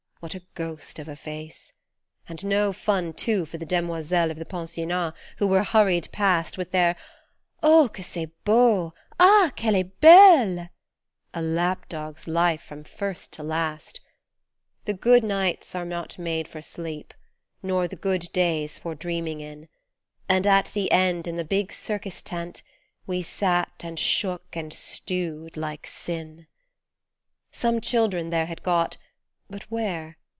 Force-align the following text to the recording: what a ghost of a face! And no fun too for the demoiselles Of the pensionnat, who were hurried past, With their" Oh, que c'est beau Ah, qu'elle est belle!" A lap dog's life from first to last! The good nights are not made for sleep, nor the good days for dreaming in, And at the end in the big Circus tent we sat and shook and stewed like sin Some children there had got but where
what 0.23 0.35
a 0.35 0.43
ghost 0.53 0.99
of 0.99 1.07
a 1.07 1.15
face! 1.15 1.73
And 2.29 2.45
no 2.45 2.71
fun 2.71 3.11
too 3.11 3.43
for 3.43 3.57
the 3.57 3.65
demoiselles 3.65 4.29
Of 4.29 4.37
the 4.37 4.45
pensionnat, 4.45 5.15
who 5.37 5.47
were 5.47 5.63
hurried 5.63 6.09
past, 6.11 6.59
With 6.59 6.69
their" 6.69 6.95
Oh, 7.63 7.89
que 7.91 8.03
c'est 8.03 8.29
beau 8.43 8.93
Ah, 9.19 9.51
qu'elle 9.55 9.75
est 9.77 9.99
belle!" 9.99 10.69
A 11.33 11.41
lap 11.41 11.89
dog's 11.89 12.27
life 12.27 12.61
from 12.61 12.83
first 12.83 13.31
to 13.33 13.41
last! 13.41 13.99
The 14.85 14.93
good 14.93 15.23
nights 15.23 15.73
are 15.73 15.85
not 15.85 16.19
made 16.19 16.47
for 16.47 16.61
sleep, 16.61 17.15
nor 17.63 17.87
the 17.87 17.95
good 17.95 18.29
days 18.31 18.77
for 18.77 18.93
dreaming 18.93 19.41
in, 19.41 19.69
And 20.29 20.45
at 20.45 20.69
the 20.75 20.91
end 20.91 21.25
in 21.25 21.35
the 21.35 21.43
big 21.43 21.73
Circus 21.73 22.21
tent 22.21 22.61
we 23.07 23.23
sat 23.23 23.73
and 23.83 23.97
shook 23.97 24.55
and 24.55 24.71
stewed 24.71 25.57
like 25.57 25.87
sin 25.87 26.45
Some 27.51 27.81
children 27.81 28.29
there 28.29 28.45
had 28.45 28.61
got 28.61 28.97
but 29.49 29.63
where 29.69 30.15